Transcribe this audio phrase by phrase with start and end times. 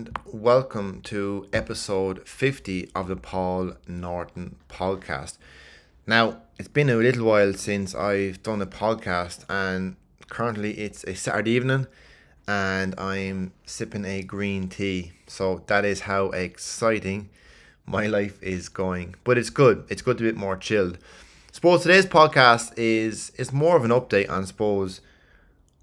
[0.00, 5.36] and welcome to episode 50 of the Paul Norton podcast.
[6.06, 9.96] Now, it's been a little while since I've done a podcast, and
[10.30, 11.86] currently it's a Saturday evening
[12.48, 15.12] and I'm sipping a green tea.
[15.26, 17.28] So that is how exciting
[17.84, 19.16] my life is going.
[19.22, 19.84] But it's good.
[19.90, 20.96] It's good to be more chilled.
[21.52, 25.02] Suppose today's podcast is is more of an update on suppose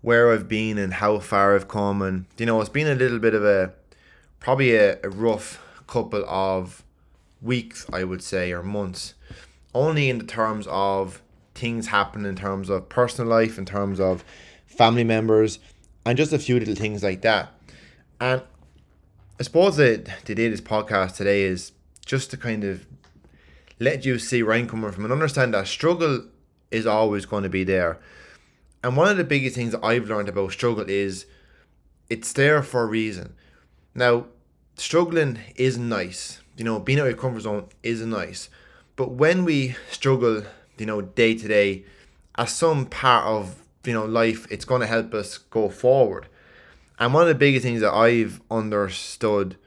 [0.02, 3.20] where I've been and how far I've come and you know it's been a little
[3.20, 3.74] bit of a
[4.40, 6.84] probably a, a rough couple of
[7.42, 9.14] weeks I would say or months.
[9.74, 11.22] Only in the terms of
[11.56, 14.24] things happen in terms of personal life in terms of
[14.66, 15.60] family members
[16.06, 17.52] and just a few little things like that.
[18.20, 18.42] And
[19.40, 21.72] I suppose that the day this podcast today is
[22.06, 22.86] just to kind of
[23.80, 26.26] let you see where I'm coming from and understand that struggle
[26.72, 28.00] is always going to be there.
[28.84, 31.26] And one of the biggest things I've learned about struggle is
[32.10, 33.36] it's there for a reason.
[33.98, 34.28] Now,
[34.76, 36.42] struggling is nice.
[36.56, 38.48] You know, being out of your comfort zone is nice.
[38.96, 40.44] But when we struggle,
[40.78, 41.84] you know, day to day,
[42.36, 46.28] as some part of, you know, life, it's going to help us go forward.
[47.00, 49.58] And one of the biggest things that I've understood,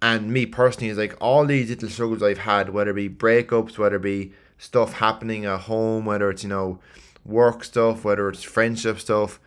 [0.00, 3.78] and me personally, is like all these little struggles I've had, whether it be breakups,
[3.78, 6.78] whether it be stuff happening at home, whether it's, you know,
[7.24, 9.40] work stuff, whether it's friendship stuff,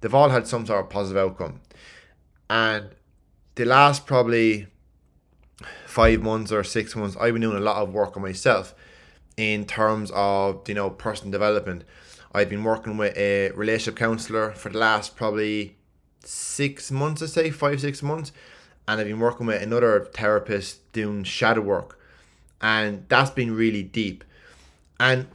[0.00, 1.60] they've all had some sort of positive outcome.
[2.48, 2.90] And
[3.56, 4.68] the last probably
[5.86, 8.74] five months or six months, I've been doing a lot of work on myself
[9.36, 11.84] in terms of, you know, personal development.
[12.32, 15.76] I've been working with a relationship counselor for the last probably
[16.22, 18.30] six months, I say, five, six months.
[18.86, 21.98] And I've been working with another therapist doing shadow work.
[22.60, 24.22] And that's been really deep.
[25.00, 25.28] And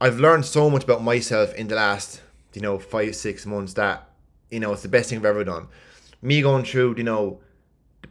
[0.00, 2.22] I've learned so much about myself in the last,
[2.54, 4.08] you know, five, six months that,
[4.48, 5.66] you know, it's the best thing I've ever done.
[6.22, 7.40] Me going through, you know,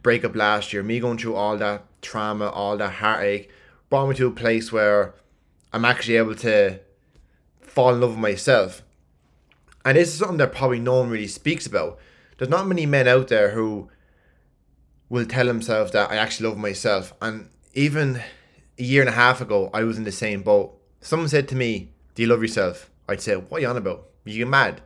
[0.02, 3.50] breakup last year, me going through all that trauma, all that heartache,
[3.90, 5.14] brought me to a place where
[5.72, 6.80] I'm actually able to
[7.60, 8.82] fall in love with myself.
[9.84, 11.98] And this is something that probably no one really speaks about.
[12.36, 13.90] There's not many men out there who
[15.08, 17.14] will tell themselves that I actually love myself.
[17.22, 18.22] And even
[18.78, 21.56] a year and a half ago, I was in the same boat someone said to
[21.56, 22.90] me, Do you love yourself?
[23.08, 24.08] I'd say, What are you on about?
[24.24, 24.82] You mad.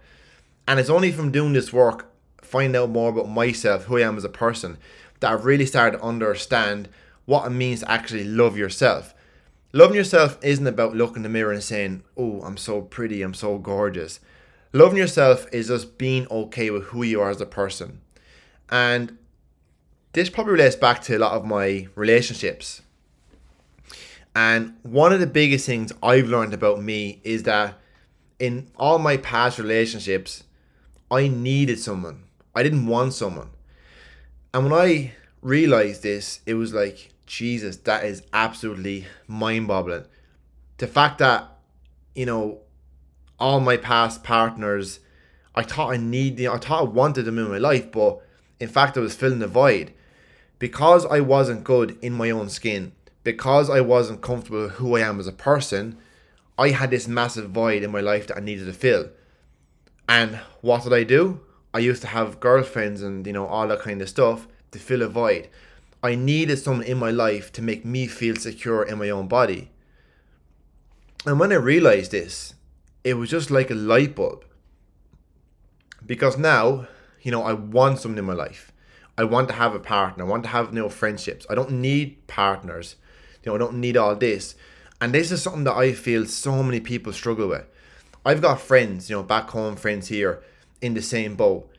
[0.68, 4.16] And it's only from doing this work, finding out more about myself, who I am
[4.16, 4.78] as a person,
[5.22, 6.88] that I've really started to understand
[7.24, 9.14] what it means to actually love yourself.
[9.72, 13.34] Loving yourself isn't about looking in the mirror and saying, Oh, I'm so pretty, I'm
[13.34, 14.20] so gorgeous.
[14.72, 18.02] Loving yourself is just being okay with who you are as a person.
[18.70, 19.16] And
[20.12, 22.82] this probably relates back to a lot of my relationships
[24.34, 27.74] and one of the biggest things I've learned about me is that
[28.38, 30.44] in all my past relationships,
[31.10, 32.24] I needed someone.
[32.54, 33.50] I didn't want someone.
[34.54, 40.04] And when I realized this, it was like, Jesus, that is absolutely mind boggling.
[40.76, 41.48] The fact that,
[42.14, 42.60] you know,
[43.38, 45.00] all my past partners,
[45.54, 48.20] I thought I needed, I thought I wanted them in my life, but
[48.60, 49.92] in fact, I was filling the void
[50.58, 52.92] because I wasn't good in my own skin
[53.24, 55.96] because I wasn't comfortable with who I am as a person,
[56.58, 59.08] I had this massive void in my life that I needed to fill.
[60.08, 61.40] And what did I do?
[61.74, 65.02] I used to have girlfriends and you know all that kind of stuff to fill
[65.02, 65.48] a void.
[66.02, 69.70] I needed someone in my life to make me feel secure in my own body.
[71.24, 72.54] And when I realized this,
[73.04, 74.44] it was just like a light bulb.
[76.04, 76.88] Because now,
[77.22, 78.72] you know, I want someone in my life.
[79.16, 80.24] I want to have a partner.
[80.24, 81.46] I want to have you know friendships.
[81.48, 82.96] I don't need partners
[83.42, 84.54] you know, I don't need all this.
[85.00, 87.66] And this is something that I feel so many people struggle with.
[88.24, 90.42] I've got friends, you know, back home, friends here
[90.82, 91.70] in the same boat.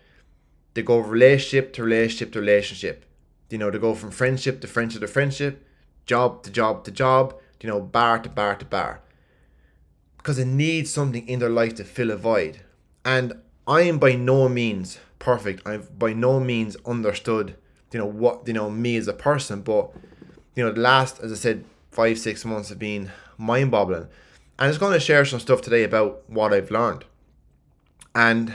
[0.74, 3.06] They go relationship to relationship to relationship.
[3.50, 5.64] You know, they go from friendship to friendship to friendship,
[6.08, 9.02] job to job to job, you know, bar to bar to bar.
[10.18, 12.62] Because they need something in their life to fill a void.
[13.06, 13.34] And
[13.68, 15.66] I am by no means perfect.
[15.68, 17.56] I've by no means understood,
[17.92, 19.92] you know, what, you know, me as a person, but
[20.56, 24.04] you know, the last, as I said, five, six months have been mind boggling.
[24.04, 24.10] And
[24.60, 27.06] I'm just going to share some stuff today about what I've learned.
[28.14, 28.54] And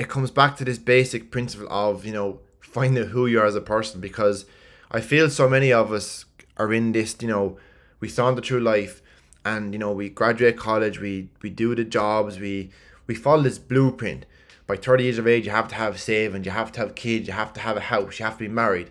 [0.00, 3.54] it comes back to this basic principle of, you know, finding who you are as
[3.54, 4.46] a person because
[4.90, 6.24] I feel so many of us
[6.56, 7.58] are in this, you know,
[8.00, 9.02] we saunter through life
[9.44, 12.70] and, you know, we graduate college, we, we do the jobs, we,
[13.06, 14.24] we follow this blueprint.
[14.66, 17.28] By 30 years of age, you have to have savings, you have to have kids,
[17.28, 18.90] you have to have a house, you have to be married.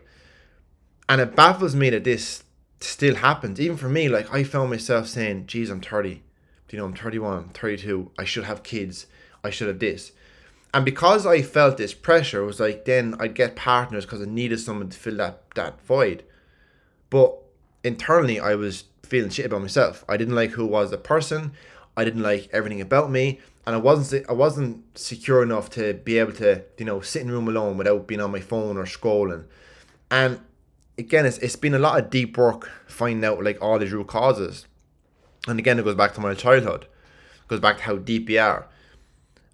[1.08, 2.44] And it baffles me that this
[2.82, 3.60] still happens.
[3.60, 6.22] Even for me, like I found myself saying, geez, I'm 30.
[6.70, 8.12] You know, I'm 31, I'm 32.
[8.20, 9.08] I should have kids.
[9.44, 10.12] I should have this.
[10.74, 14.26] And because I felt this pressure, it was like then I'd get partners because I
[14.26, 16.24] needed someone to fill that that void.
[17.10, 17.36] But
[17.84, 20.06] internally, I was feeling shit about myself.
[20.08, 21.54] I didn't like who was the person.
[21.98, 26.20] I didn't like everything about me, and I wasn't I wasn't secure enough to be
[26.20, 29.46] able to you know sit in room alone without being on my phone or scrolling.
[30.12, 30.40] And
[30.98, 34.08] again, it's, it's been a lot of deep work finding out like all these root
[34.08, 34.66] causes.
[35.48, 38.38] And again, it goes back to my childhood, it goes back to how deep we
[38.38, 38.68] are.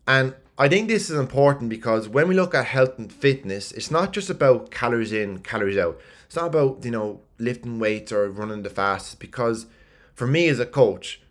[0.07, 3.91] And I think this is important because when we look at health and fitness, it's
[3.91, 5.99] not just about calories in, calories out.
[6.27, 9.65] It's not about, you know, lifting weights or running the fastest because
[10.13, 11.21] for me as a coach,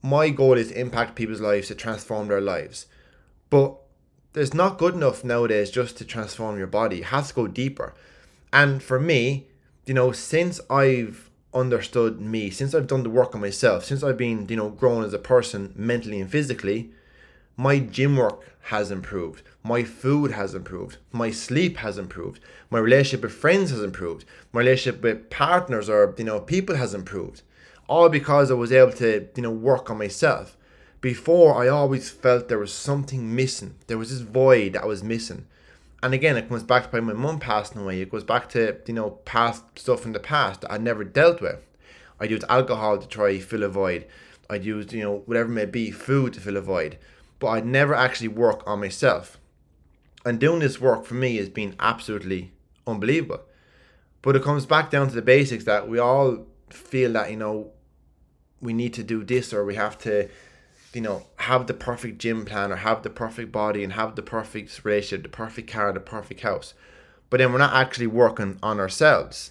[0.00, 2.86] my goal is to impact people's lives, to transform their lives.
[3.50, 3.76] But
[4.32, 6.98] there's not good enough nowadays just to transform your body.
[6.98, 7.94] It has to go deeper.
[8.50, 9.46] And for me,
[9.84, 14.16] you know, since I've understood me, since I've done the work on myself, since I've
[14.16, 16.90] been, you know, grown as a person mentally and physically,
[17.56, 19.42] my gym work has improved.
[19.62, 20.98] My food has improved.
[21.12, 22.40] My sleep has improved.
[22.70, 24.24] My relationship with friends has improved.
[24.52, 27.42] My relationship with partners or, you know, people has improved
[27.88, 30.56] all because I was able to, you know, work on myself.
[31.00, 33.74] Before, I always felt there was something missing.
[33.86, 35.46] There was this void that I was missing.
[36.02, 38.00] And again, it comes back to my mum passing away.
[38.00, 41.40] It goes back to, you know, past stuff in the past that I never dealt
[41.40, 41.66] with.
[42.20, 44.06] I'd use alcohol to try fill a void.
[44.48, 46.98] I'd use, you know, whatever it may be, food to fill a void.
[47.44, 49.38] But I'd never actually work on myself.
[50.24, 52.54] And doing this work for me has been absolutely
[52.86, 53.42] unbelievable.
[54.22, 57.72] But it comes back down to the basics that we all feel that, you know,
[58.62, 60.30] we need to do this or we have to
[60.94, 64.22] you know have the perfect gym plan or have the perfect body and have the
[64.22, 66.72] perfect relationship the perfect car the perfect house
[67.28, 69.50] but then we're not actually working on ourselves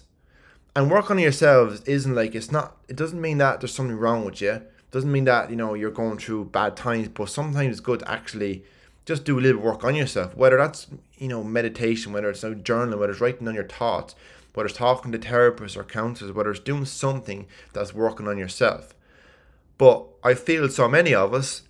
[0.74, 4.24] and work on yourselves isn't like it's not it doesn't mean that there's something wrong
[4.24, 4.62] with you
[4.94, 8.10] doesn't mean that you know you're going through bad times but sometimes it's good to
[8.10, 8.64] actually
[9.04, 10.86] just do a little work on yourself whether that's
[11.18, 14.14] you know meditation whether it's journaling whether it's writing on your thoughts
[14.54, 18.94] whether it's talking to therapists or counselors whether it's doing something that's working on yourself
[19.78, 21.62] but I feel so many of us,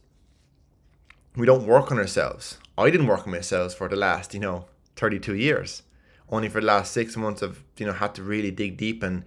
[1.36, 2.58] we don't work on ourselves.
[2.76, 4.66] I didn't work on myself for the last, you know,
[4.96, 5.82] 32 years.
[6.28, 9.24] Only for the last six months I've, you know, had to really dig deep and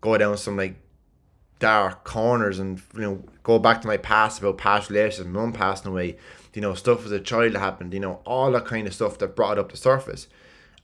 [0.00, 0.76] go down some like
[1.58, 5.90] dark corners and, you know, go back to my past about past relationships, mum passing
[5.90, 6.16] away,
[6.54, 9.36] you know, stuff as a child happened, you know, all that kind of stuff that
[9.36, 10.28] brought it up the surface.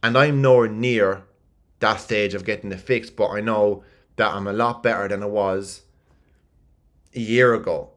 [0.03, 1.25] And I'm nowhere near
[1.81, 3.85] that stage of getting it fixed, but I know
[4.17, 5.82] that I'm a lot better than I was
[7.15, 7.91] a year ago.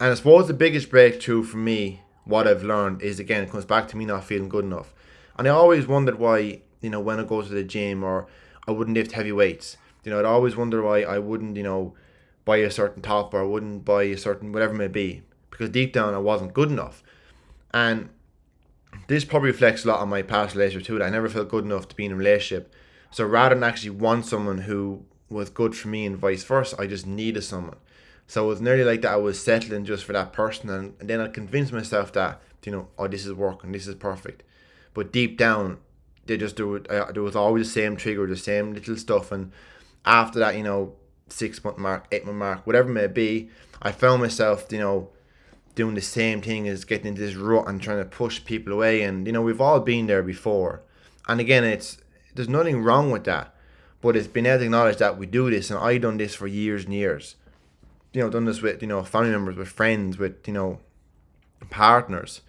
[0.00, 3.64] And I suppose the biggest breakthrough for me, what I've learned is again, it comes
[3.64, 4.92] back to me not feeling good enough.
[5.38, 8.26] And I always wondered why, you know, when I go to the gym or
[8.66, 9.76] I wouldn't lift heavy weights.
[10.04, 11.94] You know, I'd always wonder why I wouldn't, you know,
[12.44, 15.22] buy a certain top or I wouldn't buy a certain whatever it may be.
[15.50, 17.02] Because deep down I wasn't good enough.
[17.72, 18.08] And
[19.06, 20.98] this probably reflects a lot on my past relationship too.
[20.98, 22.72] That I never felt good enough to be in a relationship.
[23.10, 26.86] So rather than actually want someone who was good for me and vice versa, I
[26.86, 27.76] just needed someone.
[28.26, 31.10] So it was nearly like that I was settling just for that person, and, and
[31.10, 34.42] then I convinced myself that you know, oh, this is working, this is perfect.
[34.94, 35.78] But deep down,
[36.26, 36.88] they just do it.
[36.90, 39.52] Uh, there was always the same trigger, the same little stuff, and
[40.04, 40.94] after that, you know,
[41.28, 43.50] six month mark, eight month mark, whatever it may be,
[43.80, 45.10] I found myself, you know,
[45.74, 49.02] doing the same thing as getting into this rut and trying to push people away.
[49.02, 50.82] And you know, we've all been there before.
[51.28, 51.98] And again, it's
[52.34, 53.54] there's nothing wrong with that,
[54.00, 56.46] but it's been able to acknowledge that we do this, and I done this for
[56.46, 57.36] years and years
[58.12, 60.80] you know done this with you know family members, with friends, with you know
[61.70, 62.42] partners,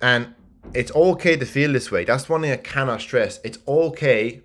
[0.00, 0.34] and
[0.74, 2.04] it's okay to feel this way.
[2.04, 3.40] That's one thing I cannot stress.
[3.44, 4.42] It's okay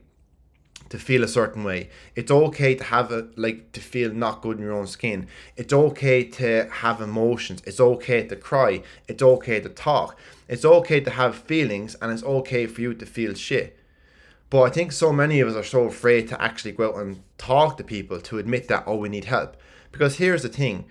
[0.91, 1.89] to feel a certain way.
[2.15, 5.27] It's okay to have a like to feel not good in your own skin.
[5.55, 7.61] It's okay to have emotions.
[7.65, 8.83] It's okay to cry.
[9.07, 10.19] It's okay to talk.
[10.49, 13.79] It's okay to have feelings and it's okay for you to feel shit.
[14.49, 17.23] But I think so many of us are so afraid to actually go out and
[17.37, 19.55] talk to people to admit that oh we need help.
[19.93, 20.85] Because here's the thing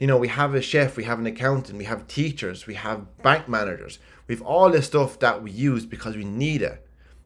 [0.00, 3.22] you know, we have a chef, we have an accountant, we have teachers, we have
[3.22, 4.00] bank managers.
[4.26, 6.83] We have all this stuff that we use because we need it.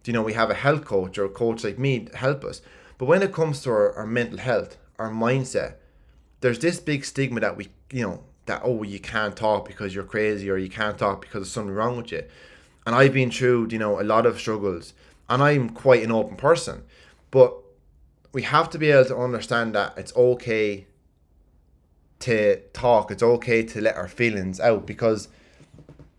[0.08, 2.62] You know, we have a health coach or a coach like me to help us.
[2.96, 5.74] But when it comes to our, our mental health, our mindset,
[6.40, 10.04] there's this big stigma that we, you know, that, oh, you can't talk because you're
[10.04, 12.24] crazy or you can't talk because there's something wrong with you.
[12.86, 14.94] And I've been through, you know, a lot of struggles
[15.28, 16.84] and I'm quite an open person.
[17.30, 17.54] But
[18.32, 20.86] we have to be able to understand that it's okay
[22.20, 23.10] to talk.
[23.10, 25.28] It's okay to let our feelings out because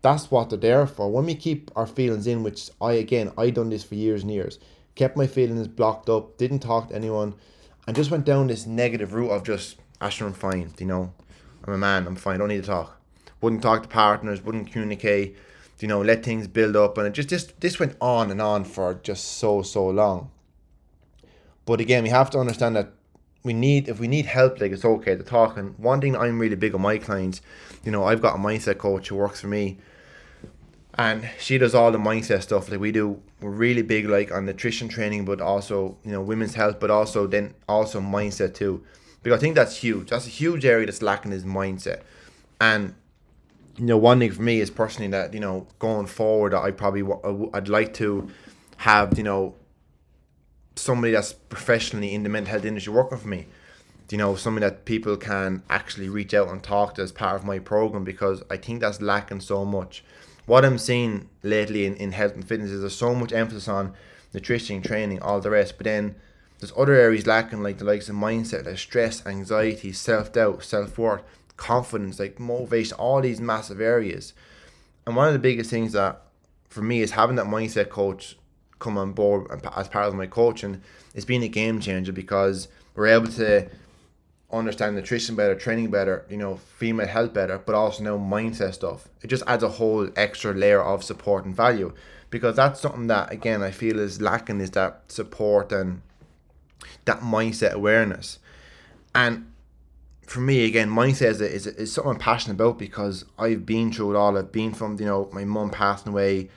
[0.02, 1.10] that's what they're there for.
[1.10, 4.30] When we keep our feelings in, which I again I done this for years and
[4.30, 4.58] years,
[4.94, 7.34] kept my feelings blocked up, didn't talk to anyone,
[7.86, 11.12] and just went down this negative route of just Asher, I'm fine, you know,
[11.64, 13.00] I'm a man, I'm fine, I don't need to talk.
[13.40, 15.36] Wouldn't talk to partners, wouldn't communicate,
[15.78, 18.64] you know, let things build up, and it just this this went on and on
[18.64, 20.30] for just so so long.
[21.66, 22.92] But again, we have to understand that
[23.42, 25.56] we need if we need help, like it's okay to talk.
[25.56, 27.40] And one thing I'm really big on my clients,
[27.84, 29.78] you know, I've got a mindset coach who works for me,
[30.94, 32.70] and she does all the mindset stuff.
[32.70, 36.54] Like we do, we're really big like on nutrition training, but also you know women's
[36.54, 38.84] health, but also then also mindset too,
[39.22, 40.10] because I think that's huge.
[40.10, 42.02] That's a huge area that's lacking is mindset,
[42.60, 42.94] and
[43.76, 47.02] you know one thing for me is personally that you know going forward, I probably
[47.54, 48.28] I'd like to
[48.78, 49.54] have you know
[50.76, 53.46] somebody that's professionally in the mental health industry working for me.
[54.10, 57.44] You know, something that people can actually reach out and talk to as part of
[57.44, 60.02] my program because I think that's lacking so much.
[60.46, 63.94] What I'm seeing lately in, in health and fitness is there's so much emphasis on
[64.32, 66.16] nutrition, training, all the rest, but then
[66.58, 70.98] there's other areas lacking like the likes of mindset, like stress, anxiety, self doubt, self
[70.98, 71.22] worth,
[71.56, 74.34] confidence, like motivation, all these massive areas.
[75.06, 76.22] And one of the biggest things that
[76.68, 78.36] for me is having that mindset coach
[78.78, 80.82] come on board as part of my coaching,
[81.14, 83.68] it's been a game changer because we're able to
[84.52, 89.08] understand nutrition better, training better, you know, female health better, but also now mindset stuff.
[89.22, 91.92] It just adds a whole extra layer of support and value
[92.30, 96.02] because that's something that again I feel is lacking is that support and
[97.04, 98.38] that mindset awareness.
[99.14, 99.52] And
[100.26, 104.14] for me again, mindset is, is, is something I'm passionate about because I've been through
[104.14, 104.38] it all.
[104.38, 106.48] I've been from you know my mum passing away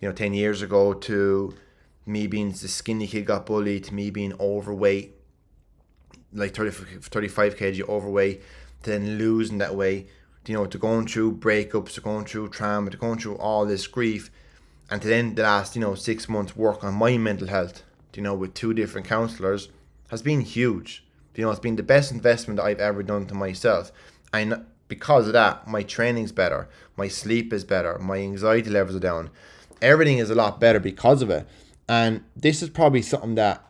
[0.00, 1.54] you know, 10 years ago to
[2.04, 5.15] me being the skinny kid got bullied to me being overweight,
[6.32, 8.42] like 30, 35 kg overweight,
[8.82, 10.08] to then losing that weight,
[10.46, 13.86] you know, to going through breakups, to going through trauma, to going through all this
[13.86, 14.30] grief,
[14.90, 17.82] and to then the last, you know, six months work on my mental health,
[18.14, 19.68] you know, with two different counselors
[20.10, 21.04] has been huge.
[21.34, 23.92] You know, it's been the best investment I've ever done to myself.
[24.32, 29.00] And because of that, my training's better, my sleep is better, my anxiety levels are
[29.00, 29.30] down
[29.82, 31.46] everything is a lot better because of it.
[31.88, 33.64] And this is probably something that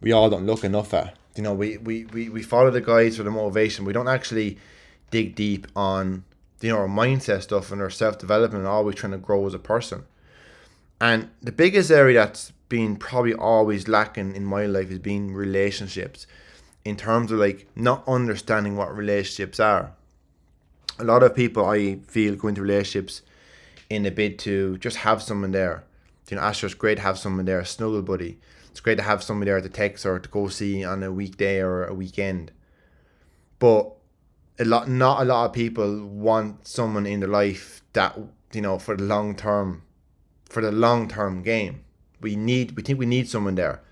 [0.00, 1.16] we all don't look enough at.
[1.36, 3.84] You know, we, we, we, we follow the guides for the motivation.
[3.84, 4.58] We don't actually
[5.10, 6.24] dig deep on
[6.60, 9.54] you know our mindset stuff and our self development and always trying to grow as
[9.54, 10.04] a person.
[11.00, 16.26] And the biggest area that's been probably always lacking in my life is being relationships
[16.84, 19.92] in terms of like not understanding what relationships are.
[20.98, 23.22] A lot of people I feel go into relationships
[23.88, 25.84] in a bid to just have someone there.
[26.28, 28.38] You know, Asher, it's great have someone there, a snuggle buddy.
[28.70, 31.60] It's great to have somebody there to text or to go see on a weekday
[31.60, 32.52] or a weekend.
[33.58, 33.92] But
[34.58, 38.18] a lot, not a lot of people want someone in their life that
[38.52, 39.82] you know for the long term,
[40.48, 41.84] for the long term game.
[42.20, 43.82] We need, we think we need someone there.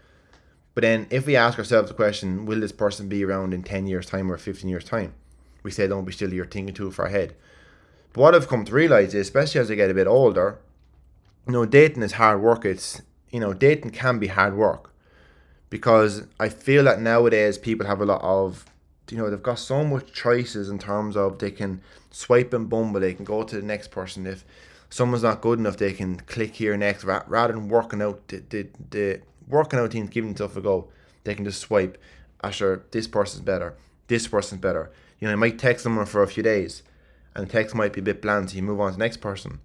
[0.75, 3.87] But then, if we ask ourselves the question, will this person be around in ten
[3.87, 5.15] years' time or fifteen years' time?
[5.63, 6.33] We say, don't be still.
[6.33, 7.35] You're thinking too far ahead.
[8.13, 10.61] But what I've come to realize is, especially as I get a bit older,
[11.47, 12.65] you know, dating is hard work.
[12.65, 14.93] It's you know, dating can be hard work.
[15.71, 18.65] Because I feel that nowadays people have a lot of
[19.11, 21.81] you know they've got so much choices in terms of they can
[22.11, 24.27] swipe and bumble they can go to the next person.
[24.27, 24.45] If
[24.91, 27.05] someone's not good enough they can click here next.
[27.05, 30.89] Rather than working out the, the, the working out things giving stuff a go
[31.25, 31.99] they can just swipe.
[32.51, 33.75] Sure this person's better.
[34.07, 34.91] This person's better.
[35.21, 36.83] You know I might text someone for a few days
[37.35, 39.19] and the text might be a bit bland, so you move on to the next
[39.19, 39.61] person.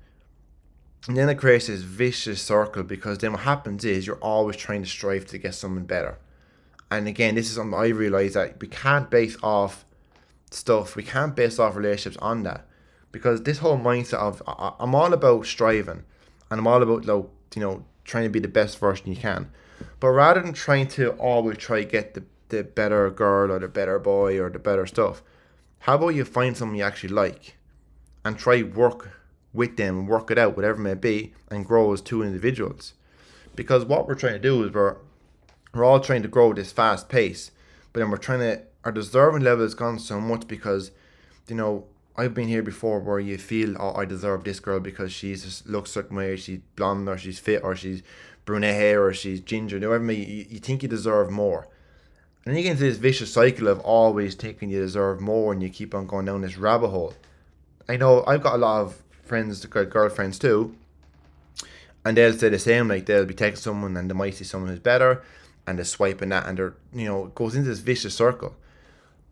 [1.08, 4.84] And then it creates this vicious circle because then what happens is you're always trying
[4.84, 6.18] to strive to get someone better.
[6.90, 9.86] And again, this is something I realize that we can't base off
[10.52, 12.66] stuff, we can't base off relationships on that.
[13.12, 16.04] Because this whole mindset of I'm all about striving
[16.50, 19.50] and I'm all about like, you know trying to be the best version you can.
[20.00, 23.68] But rather than trying to always try to get the, the better girl or the
[23.68, 25.24] better boy or the better stuff,
[25.80, 27.56] how about you find someone you actually like?
[28.26, 29.23] and try work
[29.54, 32.94] with them, and work it out, whatever it may be, and grow as two individuals.
[33.56, 34.98] Because what we're trying to do is we're
[35.74, 37.52] we're all trying to grow this fast pace,
[37.92, 40.92] but then we're trying to our deserving level has gone so much because,
[41.48, 45.12] you know, I've been here before where you feel oh I deserve this girl because
[45.12, 48.04] she's just looks certain way, she's blonde or she's fit or she's
[48.46, 51.68] brunette hair or she's ginger, whatever you, you think you deserve more.
[52.46, 55.64] And then you get into this vicious cycle of always thinking you deserve more and
[55.64, 57.14] you keep on going down this rabbit hole.
[57.88, 60.76] I know I've got a lot of friends, girlfriends too,
[62.06, 62.88] and they'll say the same.
[62.88, 65.24] Like they'll be taking someone and they might see someone who's better,
[65.66, 68.56] and they're swiping that, and they're you know it goes into this vicious circle.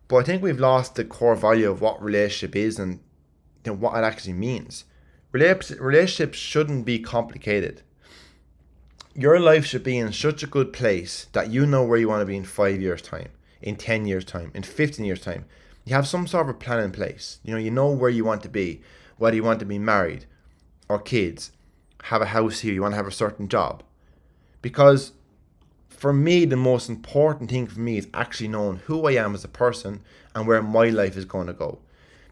[0.08, 3.00] But I think we've lost the core value of what relationship is and
[3.64, 4.84] you know, what it actually means.
[5.32, 7.82] Relationships shouldn't be complicated.
[9.14, 12.20] Your life should be in such a good place that you know where you want
[12.20, 13.28] to be in five years' time,
[13.62, 15.46] in 10 years' time, in 15 years' time
[15.84, 17.38] you have some sort of a plan in place.
[17.42, 18.82] You know, you know where you want to be,
[19.22, 20.26] whether you want to be married,
[20.88, 21.52] or kids,
[22.02, 23.80] have a house here, you want to have a certain job.
[24.62, 25.12] Because
[25.88, 29.44] for me, the most important thing for me is actually knowing who I am as
[29.44, 30.02] a person
[30.34, 31.78] and where my life is going to go.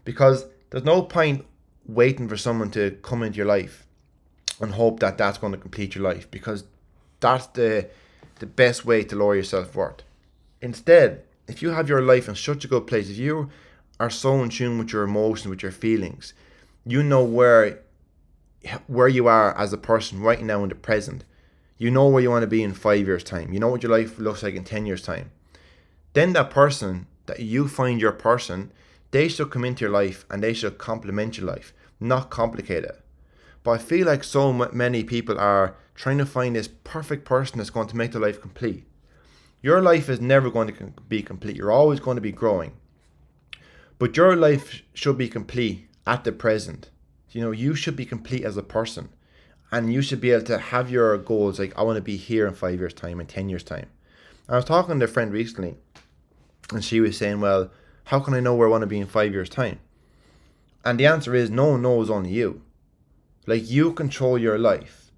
[0.03, 1.45] Because there's no point
[1.87, 3.87] waiting for someone to come into your life
[4.59, 6.65] and hope that that's going to complete your life because
[7.21, 7.89] that's the
[8.39, 10.01] the best way to lower your self-worth.
[10.61, 13.49] Instead, if you have your life in such a good place, if you
[13.97, 16.33] are so in tune with your emotions, with your feelings,
[16.85, 17.79] you know where
[18.87, 21.23] where you are as a person right now in the present.
[21.77, 23.51] You know where you want to be in five years' time.
[23.53, 25.31] You know what your life looks like in ten years' time.
[26.13, 28.71] Then that person that you find your person,
[29.11, 33.03] they should come into your life and they should complement your life, not complicate it.
[33.63, 37.69] But I feel like so many people are trying to find this perfect person that's
[37.69, 38.85] going to make their life complete.
[39.61, 41.55] Your life is never going to be complete.
[41.55, 42.73] You're always going to be growing.
[43.99, 46.89] But your life should be complete at the present.
[47.31, 49.09] You know, you should be complete as a person.
[49.71, 52.45] And you should be able to have your goals like, I want to be here
[52.45, 53.87] in five years' time, in 10 years' time.
[54.49, 55.75] I was talking to a friend recently,
[56.73, 57.71] and she was saying, Well,
[58.05, 59.79] how can I know where I want to be in five years' time?
[60.83, 62.61] And the answer is no one knows, only you.
[63.47, 65.11] Like, you control your life.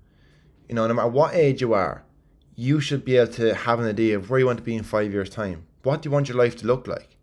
[0.70, 2.04] You know, no matter what age you are,
[2.56, 4.84] you should be able to have an idea of where you want to be in
[4.84, 5.66] five years' time.
[5.82, 7.18] What do you want your life to look like?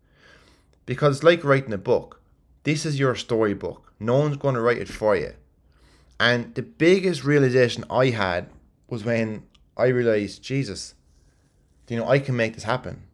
[0.87, 2.20] Because like writing a book.
[2.63, 3.93] This is your storybook.
[3.99, 5.35] No one's going to write it for you.
[6.19, 8.51] And the biggest realization I had
[8.89, 9.45] was when
[9.77, 10.95] I realized, Jesus,
[11.89, 13.05] you know, I can make this happen.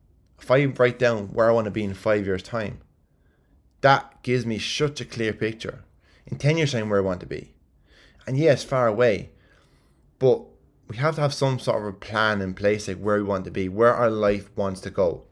[0.40, 2.80] If I write down where I want to be in five years' time,
[3.80, 5.84] that gives me such a clear picture.
[6.26, 7.54] In 10 years' time, where I want to be.
[8.26, 9.30] And yes, far away,
[10.18, 10.42] but
[10.88, 13.44] we have to have some sort of a plan in place, like where we want
[13.44, 15.22] to be, where our life wants to go.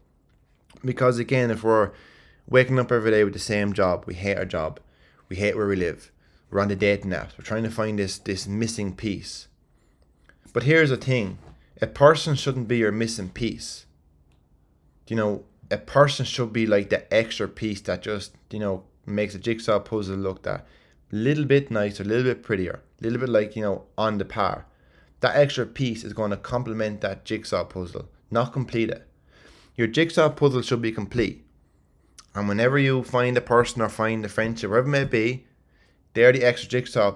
[0.83, 1.91] Because again, if we're
[2.47, 4.03] waking up every day with the same job.
[4.05, 4.79] We hate our job.
[5.29, 6.11] We hate where we live.
[6.49, 7.37] We're on the dating apps.
[7.37, 9.47] We're trying to find this this missing piece.
[10.53, 11.39] But here's the thing:
[11.81, 13.85] a person shouldn't be your missing piece.
[15.07, 19.35] You know, a person should be like the extra piece that just you know makes
[19.35, 20.65] a jigsaw puzzle look that
[21.11, 24.25] little bit nicer, a little bit prettier, a little bit like you know on the
[24.25, 24.65] par.
[25.21, 29.07] That extra piece is going to complement that jigsaw puzzle, not complete it.
[29.75, 31.44] Your jigsaw puzzle should be complete
[32.35, 35.45] and whenever you find a person or find a friendship, wherever it may be,
[36.13, 37.15] they're the extra jigsaw,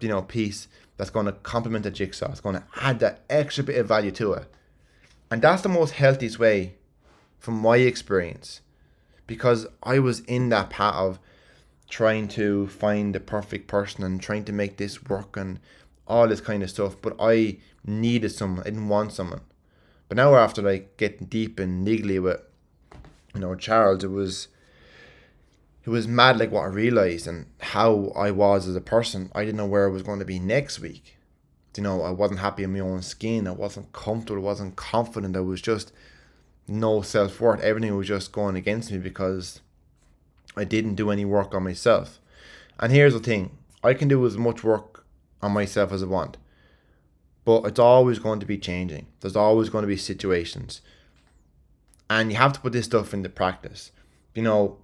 [0.00, 2.30] you know, piece that's going to complement the jigsaw.
[2.30, 4.52] It's going to add that extra bit of value to it.
[5.30, 6.74] And that's the most healthiest way
[7.38, 8.60] from my experience.
[9.28, 11.18] Because I was in that path of
[11.88, 15.60] trying to find the perfect person and trying to make this work and
[16.08, 16.96] all this kind of stuff.
[17.00, 18.62] But I needed someone.
[18.62, 19.42] I didn't want someone.
[20.08, 22.42] But now after like getting deep and niggly with
[23.34, 24.48] you know, Charles, it was
[25.84, 29.30] it was mad like what I realized and how I was as a person.
[29.34, 31.16] I didn't know where I was going to be next week.
[31.76, 33.46] You know, I wasn't happy in my own skin.
[33.46, 34.42] I wasn't comfortable.
[34.42, 35.36] I wasn't confident.
[35.36, 35.92] I was just
[36.68, 37.60] no self worth.
[37.60, 39.60] Everything was just going against me because
[40.56, 42.20] I didn't do any work on myself.
[42.78, 45.04] And here's the thing I can do as much work
[45.40, 46.36] on myself as I want,
[47.44, 49.06] but it's always going to be changing.
[49.20, 50.82] There's always going to be situations
[52.10, 53.92] and you have to put this stuff into practice.
[54.34, 54.78] You know,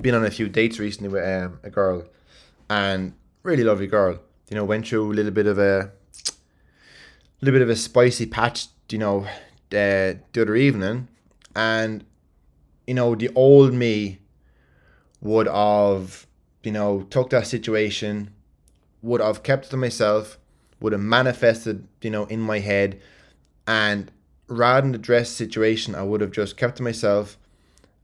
[0.00, 2.04] been on a few dates recently with um, a girl,
[2.70, 4.18] and really lovely girl.
[4.48, 5.90] You know, went through a little bit of a,
[7.40, 8.68] little bit of a spicy patch.
[8.88, 9.26] You know,
[9.70, 11.08] the, the other evening,
[11.56, 12.04] and
[12.86, 14.20] you know the old me
[15.20, 16.26] would have
[16.62, 18.32] you know took that situation,
[19.02, 20.38] would have kept it to myself,
[20.78, 23.00] would have manifested you know in my head,
[23.66, 24.12] and
[24.52, 27.38] rather than address the situation, I would have just kept to myself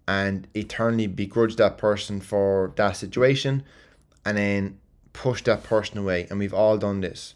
[0.06, 3.62] and eternally begrudged that person for that situation
[4.24, 4.78] and then
[5.12, 6.26] push that person away.
[6.30, 7.34] And we've all done this.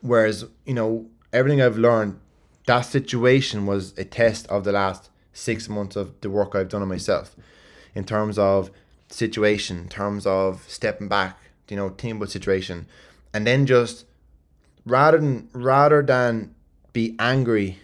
[0.00, 2.18] Whereas, you know, everything I've learned,
[2.66, 6.82] that situation was a test of the last six months of the work I've done
[6.82, 7.36] on myself
[7.94, 8.70] in terms of
[9.08, 12.86] situation, in terms of stepping back, you know, team about situation.
[13.34, 14.06] And then just
[14.86, 16.54] rather than rather than
[16.92, 17.78] be angry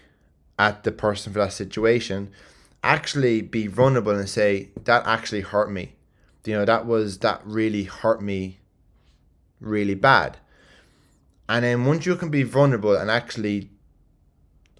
[0.59, 2.31] at the person for that situation,
[2.83, 5.93] actually be vulnerable and say, that actually hurt me.
[6.45, 8.59] You know, that was, that really hurt me
[9.59, 10.37] really bad.
[11.49, 13.69] And then once you can be vulnerable and actually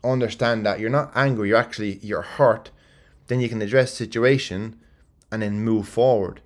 [0.04, 2.72] understand that you're not angry, you're actually, you're hurt,
[3.28, 4.80] then you can address the situation
[5.32, 6.42] and then move forward.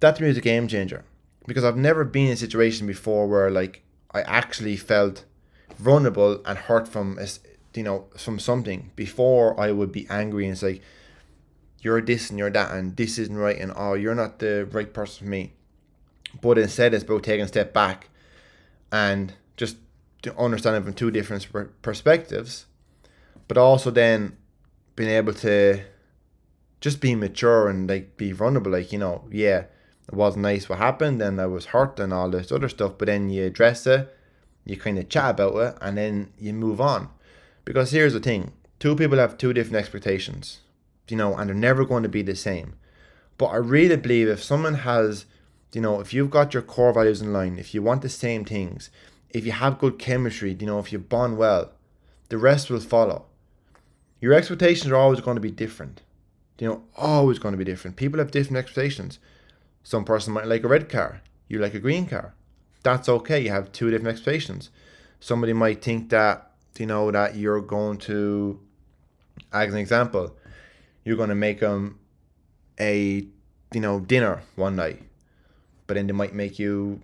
[0.00, 1.04] That to me is a game changer
[1.46, 5.24] because I've never been in a situation before where like I actually felt
[5.76, 7.18] vulnerable and hurt from
[7.74, 10.80] you know, from something before I would be angry and say,
[11.80, 14.92] you're this and you're that and this isn't right and oh, you're not the right
[14.92, 15.52] person for me.
[16.40, 18.08] But instead, it's about taking a step back
[18.92, 19.76] and just
[20.22, 21.48] to understand it from two different
[21.82, 22.66] perspectives,
[23.48, 24.36] but also then
[24.94, 25.80] being able to
[26.80, 28.72] just be mature and like be vulnerable.
[28.72, 29.64] Like, you know, yeah,
[30.06, 33.06] it wasn't nice what happened and I was hurt and all this other stuff, but
[33.06, 34.14] then you address it,
[34.64, 37.08] you kind of chat about it, and then you move on.
[37.64, 40.60] Because here's the thing two people have two different expectations,
[41.08, 42.74] you know, and they're never going to be the same.
[43.38, 45.26] But I really believe if someone has,
[45.72, 48.44] you know, if you've got your core values in line, if you want the same
[48.44, 48.90] things,
[49.30, 51.72] if you have good chemistry, you know, if you bond well,
[52.28, 53.26] the rest will follow.
[54.20, 56.02] Your expectations are always going to be different.
[56.58, 57.96] You know, always going to be different.
[57.96, 59.18] People have different expectations.
[59.82, 62.34] Some person might like a red car, you like a green car.
[62.82, 63.40] That's okay.
[63.40, 64.70] You have two different expectations.
[65.20, 68.60] Somebody might think that, you know, that you're going to,
[69.52, 70.36] as an example,
[71.04, 71.98] you're going to make them
[72.78, 73.26] a,
[73.72, 75.02] you know, dinner one night,
[75.86, 77.00] but then they might make you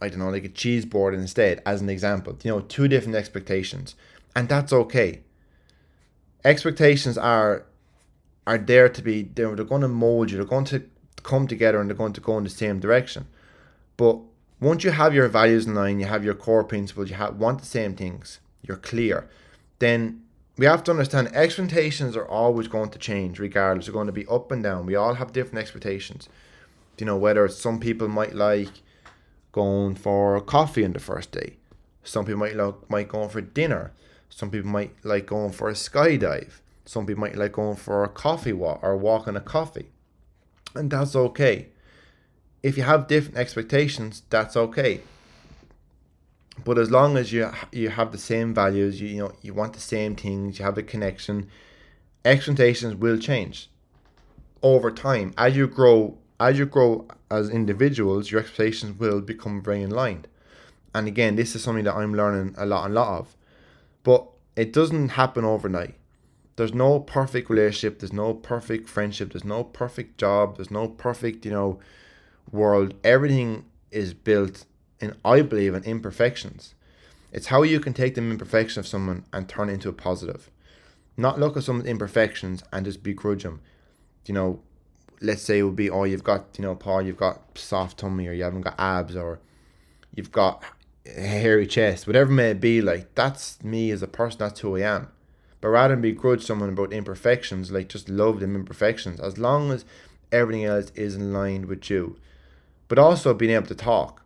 [0.00, 2.36] I don't know, like a cheese board instead, as an example.
[2.42, 3.94] You know, two different expectations.
[4.34, 5.20] And that's okay.
[6.44, 7.66] Expectations are
[8.46, 10.82] are there to be they're, they're going to mold you, they're going to
[11.22, 13.26] come together and they're going to go in the same direction.
[13.98, 14.18] But
[14.58, 17.58] once you have your values in line, you have your core principles, you have want
[17.58, 19.28] the same things, you're clear,
[19.80, 20.22] then
[20.56, 23.86] we have to understand expectations are always going to change regardless.
[23.86, 24.86] They're going to be up and down.
[24.86, 26.28] We all have different expectations.
[26.98, 28.82] You know, whether some people might like
[29.52, 31.56] going for coffee on the first day.
[32.04, 33.92] Some people might like might go for dinner.
[34.28, 36.60] Some people might like going for a skydive.
[36.84, 39.88] Some people might like going for a coffee walk or walking a coffee.
[40.74, 41.68] And that's okay.
[42.62, 45.00] If you have different expectations, that's okay.
[46.64, 49.72] But as long as you you have the same values, you, you know you want
[49.72, 51.48] the same things, you have the connection,
[52.24, 53.70] expectations will change
[54.62, 59.86] over time as you grow as you grow as individuals, your expectations will become very
[59.86, 60.24] line.
[60.94, 63.36] And again, this is something that I'm learning a lot, a lot of.
[64.02, 65.94] But it doesn't happen overnight.
[66.56, 68.00] There's no perfect relationship.
[68.00, 69.32] There's no perfect friendship.
[69.32, 70.56] There's no perfect job.
[70.56, 71.78] There's no perfect, you know,
[72.50, 72.94] world.
[73.04, 74.64] Everything is built
[75.00, 76.74] in, I believe, in imperfections.
[77.32, 80.50] It's how you can take the imperfection of someone and turn it into a positive.
[81.16, 83.60] Not look at someone's imperfections and just begrudge them.
[84.26, 84.60] You know,
[85.20, 88.26] let's say it would be, oh, you've got, you know, Paul, you've got soft tummy
[88.26, 89.40] or you haven't got abs or
[90.14, 90.62] you've got
[91.06, 94.80] a hairy chest, whatever may be, like that's me as a person, that's who I
[94.80, 95.08] am.
[95.60, 99.84] But rather than begrudge someone about imperfections, like just love them imperfections, as long as
[100.32, 102.18] everything else is in line with you.
[102.88, 104.22] But also being able to talk.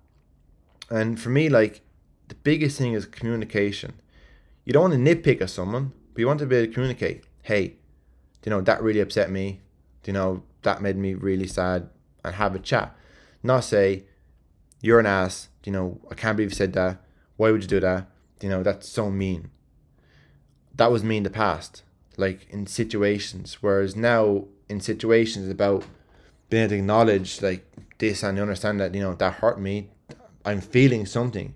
[0.90, 1.80] And for me, like
[2.28, 3.94] the biggest thing is communication.
[4.64, 7.24] You don't want to nitpick at someone, but you want to be able to communicate.
[7.42, 7.76] Hey,
[8.44, 9.60] you know, that really upset me.
[10.06, 11.88] You know, that made me really sad
[12.24, 12.96] and have a chat.
[13.42, 14.04] Not say,
[14.80, 17.02] you're an ass, you know, I can't believe you said that.
[17.36, 18.06] Why would you do that?
[18.40, 19.50] You know, that's so mean.
[20.74, 21.82] That was me in the past,
[22.16, 23.58] like in situations.
[23.60, 25.84] Whereas now, in situations about
[26.50, 27.66] being able to acknowledge like
[27.98, 29.90] this and understand that, you know, that hurt me.
[30.44, 31.54] I'm feeling something.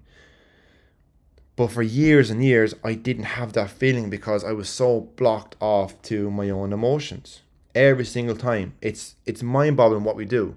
[1.56, 5.56] But for years and years, I didn't have that feeling because I was so blocked
[5.60, 7.42] off to my own emotions
[7.74, 8.74] every single time.
[8.80, 10.56] It's it's mind boggling what we do.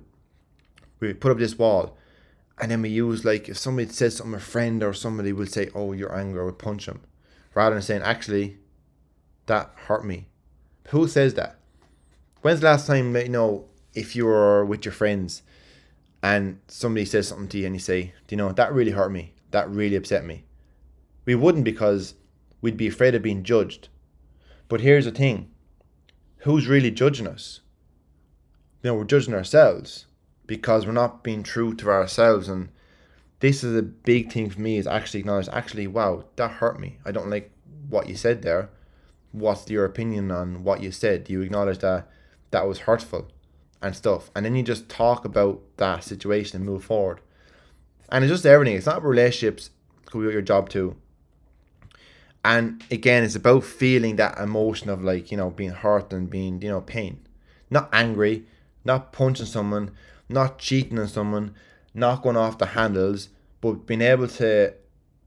[0.99, 1.97] We put up this wall,
[2.59, 5.69] and then we use like if somebody says something, a friend or somebody will say,
[5.73, 7.01] "Oh, you're angry," or punch them,
[7.55, 8.59] rather than saying, "Actually,
[9.47, 10.27] that hurt me."
[10.89, 11.57] Who says that?
[12.41, 15.41] When's the last time you know if you were with your friends
[16.23, 19.11] and somebody says something to you and you say, "Do you know that really hurt
[19.11, 19.33] me?
[19.51, 20.45] That really upset me."
[21.25, 22.15] We wouldn't because
[22.61, 23.89] we'd be afraid of being judged.
[24.67, 25.49] But here's the thing
[26.39, 27.61] who's really judging us?
[28.81, 30.05] You know, we're judging ourselves
[30.47, 32.47] because we're not being true to ourselves.
[32.47, 32.69] And
[33.39, 36.97] this is a big thing for me is actually acknowledge, actually, wow, that hurt me.
[37.05, 37.51] I don't like
[37.89, 38.69] what you said there.
[39.31, 41.25] What's your opinion on what you said?
[41.25, 42.09] Do you acknowledge that
[42.49, 43.29] that was hurtful
[43.81, 44.31] and stuff?
[44.35, 47.21] And then you just talk about that situation and move forward.
[48.09, 48.75] And it's just everything.
[48.75, 49.69] It's not relationships,
[50.05, 50.95] could be your job too
[52.43, 56.61] and again it's about feeling that emotion of like you know being hurt and being
[56.61, 57.19] you know pain
[57.69, 58.43] not angry
[58.83, 59.91] not punching someone
[60.27, 61.53] not cheating on someone
[61.93, 64.73] not going off the handles but being able to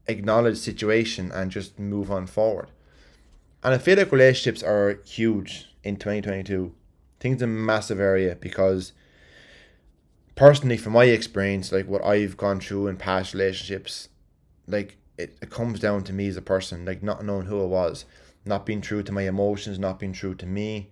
[0.07, 2.69] acknowledge the situation and just move on forward
[3.63, 6.84] and i feel like relationships are huge in 2022 I
[7.25, 8.93] think it's a massive area because
[10.35, 14.09] personally from my experience like what i've gone through in past relationships
[14.67, 17.65] like it, it comes down to me as a person, like not knowing who I
[17.65, 18.05] was,
[18.45, 20.89] not being true to my emotions, not being true to me,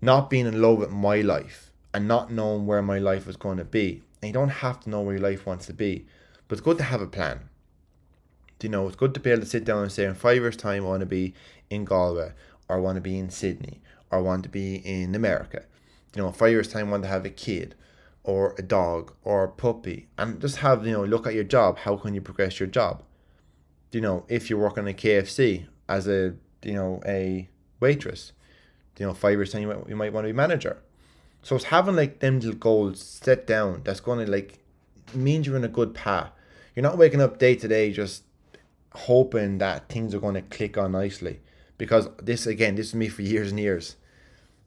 [0.00, 3.58] not being in love with my life, and not knowing where my life was going
[3.58, 4.02] to be.
[4.20, 6.06] and you don't have to know where your life wants to be,
[6.46, 7.48] but it's good to have a plan.
[8.58, 10.38] Do You know, it's good to be able to sit down and say, in five
[10.38, 11.34] years' time, I want to be
[11.70, 12.32] in Galway,
[12.68, 15.64] or I want to be in Sydney, or want to be in America.
[16.14, 17.74] You know, five years' time, want to have a kid,
[18.24, 21.78] or a dog, or a puppy, and just have, you know, look at your job.
[21.78, 23.02] How can you progress your job?
[23.92, 27.48] You know, if you're working at KFC as a, you know, a
[27.80, 28.32] waitress,
[28.98, 30.82] you know, five years' time, you might, you might want to be manager.
[31.42, 34.58] So it's having like them little goals set down that's going to like
[35.14, 36.30] means you're in a good path.
[36.74, 38.24] You're not waking up day to day just
[38.92, 41.40] hoping that things are going to click on nicely
[41.78, 43.96] because this again this is me for years and years.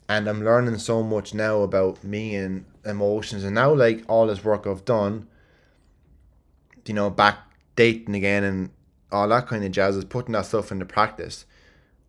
[0.09, 3.43] And i'm learning so much now about me and emotions.
[3.43, 5.27] And now like all this work i've done
[6.87, 7.37] you know back
[7.75, 8.71] dating again and
[9.11, 11.45] all that kind of jazz is putting that stuff into practice.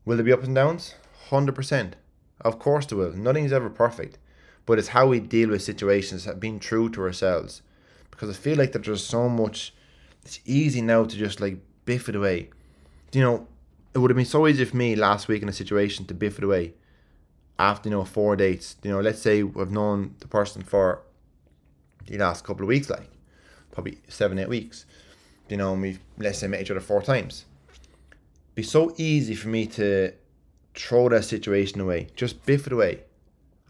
[0.04, 0.94] Will there be ups and downs?
[1.28, 1.92] 100%
[2.40, 3.12] of course there will.
[3.12, 4.18] Nothing's ever perfect
[4.66, 7.62] but it's how we deal with situations being true to ourselves.
[8.10, 9.74] Because i feel like that there's so much
[10.24, 12.50] it's easy now to just like biff it away.
[13.12, 13.46] You know,
[13.94, 16.38] it would have been so easy for me last week in a situation to biff
[16.38, 16.74] it away
[17.58, 18.76] after, you know, four dates.
[18.82, 21.02] You know, let's say I've known the person for
[22.06, 23.08] the last couple of weeks, like
[23.70, 24.86] probably seven, eight weeks.
[25.48, 27.44] You know, and we've, let's say, met each other four times.
[28.54, 30.12] Be so easy for me to
[30.74, 33.02] throw that situation away, just biff it away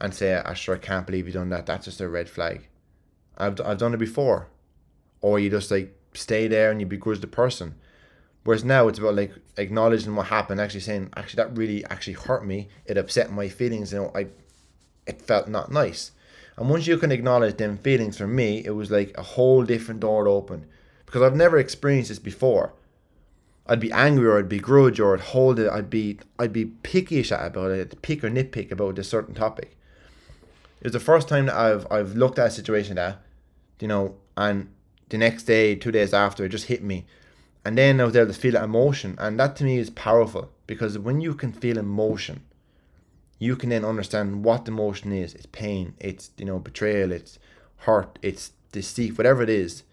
[0.01, 1.67] and say, Asher, I can't believe you've done that.
[1.67, 2.69] That's just a red flag.
[3.39, 4.49] I've, I've done it before.
[5.21, 7.77] Or you just like stay there and you begrudge the person.
[8.45, 12.45] Whereas now it's about like acknowledging what happened, actually saying, actually that really actually hurt
[12.45, 12.69] me.
[12.87, 13.93] It upset my feelings.
[13.93, 14.27] You know, I,
[15.07, 16.11] it felt not nice.
[16.57, 20.01] And once you can acknowledge them feelings, for me, it was like a whole different
[20.01, 20.67] door open,
[21.07, 22.75] because I've never experienced this before.
[23.67, 25.71] I'd be angry or I'd be grudge or I'd hold it.
[25.71, 29.77] I'd be I'd be pickyish about it, pick or nitpick about a certain topic.
[30.81, 33.23] It was the first time that I've I've looked at a situation that,
[33.79, 34.69] you know, and
[35.11, 37.07] the next day, two days after, it just hit me
[37.65, 39.17] and then I was able to feel that emotion.
[39.19, 42.43] And that to me is powerful because when you can feel emotion,
[43.39, 45.35] you can then understand what the emotion is.
[45.35, 47.39] It's pain, it's you know, betrayal, it's
[47.79, 49.85] hurt, it's deceit, whatever it is.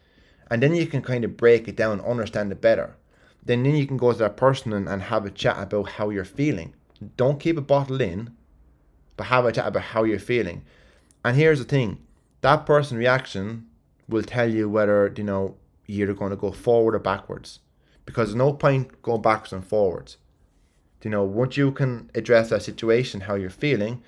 [0.49, 2.95] And then you can kind of break it down, understand it better.
[3.43, 6.09] Then then you can go to that person and, and have a chat about how
[6.09, 6.73] you're feeling.
[7.17, 8.31] Don't keep it bottled in,
[9.15, 10.63] but have a chat about how you're feeling.
[11.23, 11.99] And here's the thing
[12.41, 13.67] that person reaction
[14.07, 15.55] will tell you whether, you know,
[15.89, 17.59] you're going to go forward or backwards
[18.05, 20.17] because no point going backwards and forwards.
[21.03, 24.03] You know, once you can address that situation, how you're feeling,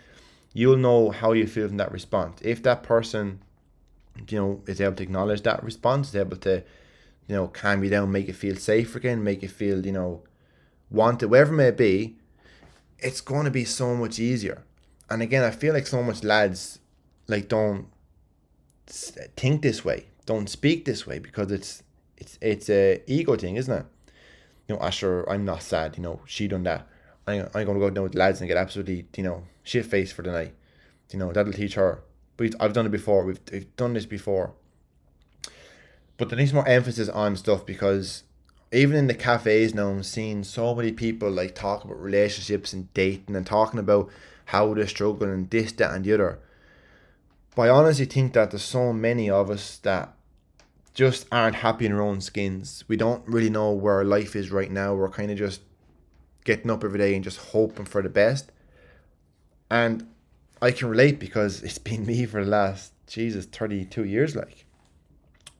[0.53, 2.39] you'll know how you feel in that response.
[2.41, 3.41] If that person,
[4.29, 6.63] you know, is able to acknowledge that response, is able to,
[7.27, 10.21] you know, calm you down, make you feel safe again, make you feel, you know,
[10.91, 12.17] wanted, whatever it may be,
[12.99, 14.63] it's going to be so much easier.
[15.09, 16.79] And again, I feel like so much lads
[17.27, 17.87] like don't
[18.87, 21.83] think this way don't speak this way because it's
[22.17, 23.85] it's it's a ego thing, isn't it?
[24.67, 25.97] You know, Asher, I'm not sad.
[25.97, 26.87] You know, she done that.
[27.27, 30.21] I'm, I'm gonna go down with lads and get absolutely you know shit faced for
[30.21, 30.53] the night.
[31.11, 32.03] You know, that'll teach her.
[32.37, 33.25] But I've done it before.
[33.25, 34.53] We've, we've done this before.
[36.17, 38.23] But there needs more emphasis on stuff because
[38.71, 42.93] even in the cafes now, I'm seeing so many people like talk about relationships and
[42.93, 44.09] dating and talking about
[44.45, 46.39] how they're struggling and this, that, and the other.
[47.53, 50.13] But I honestly think that there's so many of us that
[50.93, 52.83] just aren't happy in our own skins.
[52.87, 54.93] We don't really know where our life is right now.
[54.93, 55.61] We're kind of just
[56.43, 58.51] getting up every day and just hoping for the best.
[59.69, 60.07] And
[60.61, 64.65] I can relate because it's been me for the last, Jesus, 32 years, like.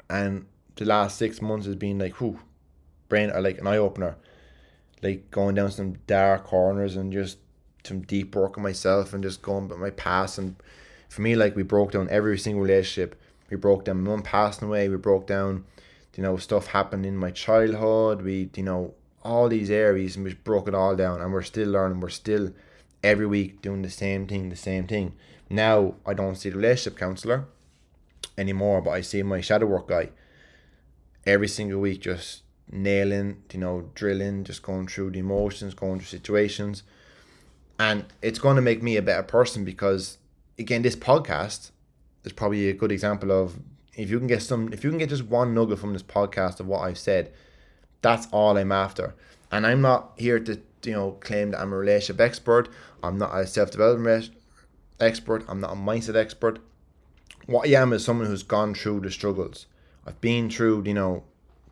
[0.09, 2.39] And the last six months has been like, whew,
[3.07, 4.17] brain, or like an eye opener.
[5.01, 7.37] Like going down some dark corners and just
[7.83, 10.55] some deep work on myself and just going about my past and
[11.11, 13.20] for me, like we broke down every single relationship.
[13.51, 14.89] We broke down my mum passing away.
[14.89, 15.65] We broke down,
[16.15, 18.23] you know, stuff happened in my childhood.
[18.23, 21.21] We, you know, all these areas and we broke it all down.
[21.21, 21.99] And we're still learning.
[21.99, 22.53] We're still
[23.03, 25.13] every week doing the same thing, the same thing.
[25.49, 27.45] Now I don't see the relationship counselor
[28.37, 30.09] anymore, but I see my shadow work guy
[31.25, 36.05] every single week just nailing, you know, drilling, just going through the emotions, going through
[36.05, 36.83] situations.
[37.77, 40.17] And it's going to make me a better person because
[40.57, 41.71] again, this podcast
[42.23, 43.59] is probably a good example of
[43.95, 46.59] if you can get some, if you can get just one nugget from this podcast
[46.59, 47.31] of what I've said,
[48.01, 49.15] that's all I'm after.
[49.51, 52.69] And I'm not here to, you know, claim that I'm a relationship expert.
[53.03, 54.31] I'm not a self development
[54.99, 55.43] expert.
[55.47, 56.59] I'm not a mindset expert.
[57.47, 59.65] What I am is someone who's gone through the struggles.
[60.05, 61.23] I've been through, you know,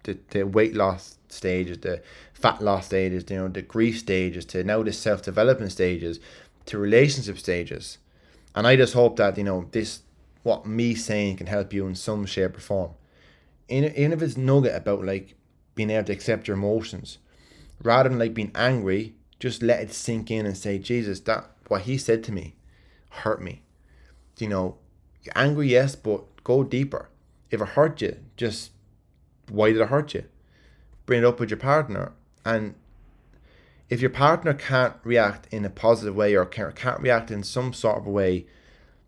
[0.03, 2.01] the, the weight loss stages, the
[2.33, 6.19] fat loss stages, you know, the grief stages, to now the self development stages,
[6.65, 7.97] to relationship stages.
[8.55, 10.01] And I just hope that, you know, this
[10.49, 12.91] what me saying can help you in some shape or form.
[13.67, 15.35] Even if it's nugget about like
[15.75, 17.19] being able to accept your emotions,
[17.83, 21.83] rather than like being angry, just let it sink in and say, Jesus, that what
[21.83, 22.55] he said to me
[23.09, 23.61] hurt me.
[24.39, 24.77] You know,
[25.35, 27.09] angry, yes, but go deeper.
[27.51, 28.71] If it hurt you, just
[29.49, 30.23] why did it hurt you?
[31.05, 32.13] Bring it up with your partner.
[32.43, 32.73] And
[33.87, 37.99] if your partner can't react in a positive way or can't react in some sort
[37.99, 38.47] of way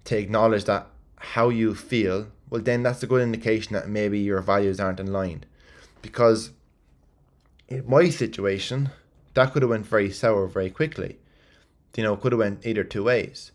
[0.05, 0.87] to acknowledge that
[1.21, 5.13] how you feel, well, then that's a good indication that maybe your values aren't in
[5.13, 5.45] line.
[6.01, 6.51] Because
[7.67, 8.89] in my situation,
[9.35, 11.19] that could have went very sour very quickly.
[11.95, 13.51] You know, could have went either two ways.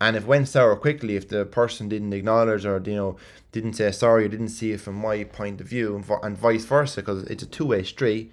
[0.00, 3.16] And if went sour quickly, if the person didn't acknowledge or you know
[3.52, 6.64] didn't say sorry or didn't see it from my point of view, and, and vice
[6.64, 8.32] versa, because it's a two-way street,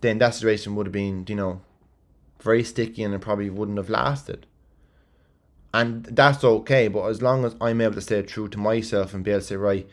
[0.00, 1.60] then that situation would have been you know
[2.40, 4.46] very sticky and it probably wouldn't have lasted.
[5.72, 9.22] And that's okay, but as long as I'm able to stay true to myself and
[9.22, 9.88] be able to say, right,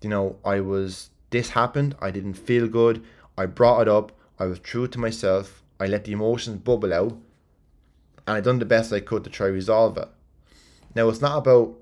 [0.00, 3.04] you know, I was this happened, I didn't feel good,
[3.36, 7.12] I brought it up, I was true to myself, I let the emotions bubble out,
[8.26, 10.08] and I done the best I could to try resolve it.
[10.94, 11.74] Now it's not about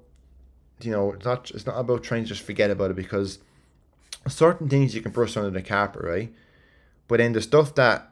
[0.80, 3.38] you know, it's not it's not about trying to just forget about it because
[4.26, 6.32] certain things you can brush under the carpet, right?
[7.08, 8.10] But then the stuff that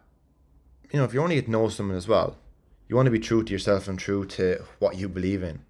[0.92, 2.36] you know, if you only get to know someone as well,
[2.88, 5.64] you want to be true to yourself and true to what you believe in.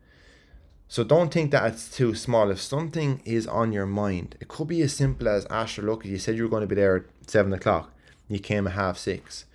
[0.89, 2.51] So don't think that it's too small.
[2.51, 6.19] If something is on your mind, it could be as simple as Asher, look, you
[6.19, 7.93] said you were going to be there at seven o'clock.
[8.29, 9.47] You came at half six.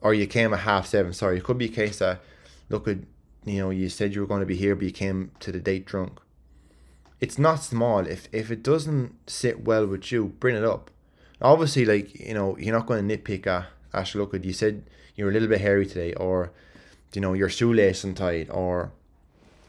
[0.00, 1.38] Or you came at half seven, sorry.
[1.38, 2.20] It could be a case that
[2.68, 5.52] look you know, you said you were going to be here but you came to
[5.52, 6.20] the date drunk.
[7.20, 8.00] It's not small.
[8.06, 10.90] If if it doesn't sit well with you, bring it up.
[11.40, 15.24] Obviously, like, you know, you're not going to nitpick at Asher, look, you said you
[15.24, 16.52] were a little bit hairy today, or
[17.12, 18.92] you know, your shoelace untied, or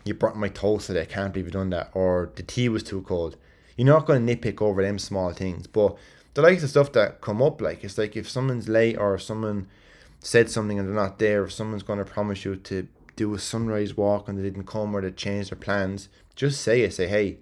[0.03, 2.83] you brought my toast today, I can't believe you done that, or the tea was
[2.83, 3.37] too cold.
[3.77, 5.97] You're not going to nitpick over them small things, but
[6.33, 9.67] the likes of stuff that come up, like it's like if someone's late or someone
[10.19, 13.39] said something and they're not there, if someone's going to promise you to do a
[13.39, 16.93] sunrise walk and they didn't come or they changed their plans, just say it.
[16.93, 17.37] Say, hey,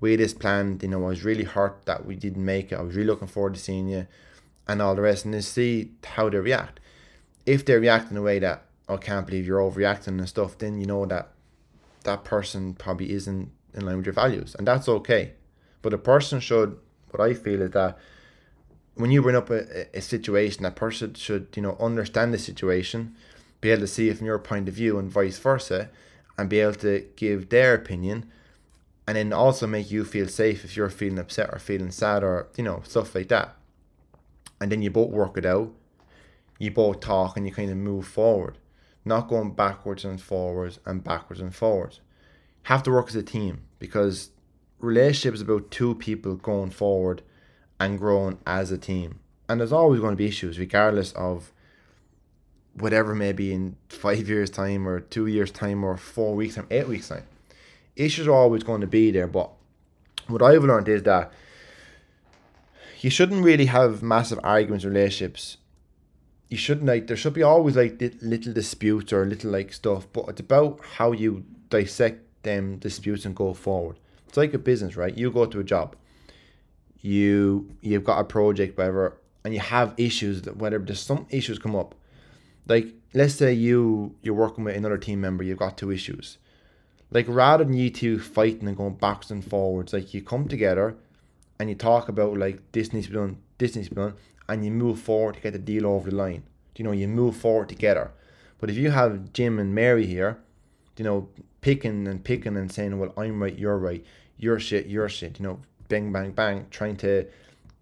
[0.00, 2.76] we had this plan, you know, I was really hurt that we didn't make it.
[2.76, 4.06] I was really looking forward to seeing you
[4.68, 6.78] and all the rest, and then see how they react.
[7.44, 10.80] If they react in a way that I can't believe you're overreacting and stuff, then
[10.80, 11.28] you know that
[12.04, 15.32] that person probably isn't in line with your values, and that's okay.
[15.82, 16.78] But a person should,
[17.10, 17.98] what I feel is that
[18.94, 23.14] when you bring up a, a situation, that person should, you know, understand the situation,
[23.60, 25.90] be able to see it from your point of view and vice versa,
[26.36, 28.30] and be able to give their opinion,
[29.06, 32.48] and then also make you feel safe if you're feeling upset or feeling sad or,
[32.56, 33.54] you know, stuff like that.
[34.60, 35.72] And then you both work it out,
[36.58, 38.56] you both talk, and you kind of move forward
[39.04, 42.00] not going backwards and forwards and backwards and forwards.
[42.64, 44.30] Have to work as a team because
[44.78, 47.22] relationship is about two people going forward
[47.78, 49.20] and growing as a team.
[49.48, 51.52] And there's always going to be issues, regardless of
[52.74, 56.66] whatever may be in five years' time or two years' time or four weeks' time,
[56.70, 57.24] eight weeks' time.
[57.96, 59.50] Issues are always going to be there, but
[60.28, 61.32] what I've learned is that
[63.00, 65.56] you shouldn't really have massive arguments relationships
[66.50, 70.28] you shouldn't like there should be always like little disputes or little like stuff, but
[70.28, 73.96] it's about how you dissect them disputes and go forward.
[74.26, 75.16] It's like a business, right?
[75.16, 75.94] You go to a job,
[77.00, 81.60] you you've got a project, whatever, and you have issues that whatever there's some issues
[81.60, 81.94] come up.
[82.66, 86.38] Like let's say you you're working with another team member, you've got two issues.
[87.12, 90.96] Like rather than you two fighting and going backwards and forwards, like you come together
[91.60, 94.14] and you talk about like this needs to be done, this needs to be done,
[94.50, 96.42] and you move forward to get the deal over the line.
[96.76, 98.10] You know, you move forward together.
[98.58, 100.38] But if you have Jim and Mary here,
[100.96, 101.28] you know,
[101.60, 104.04] picking and picking and saying, well, I'm right, you're right,
[104.38, 107.26] your shit, your shit, you know, bang, bang, bang, trying to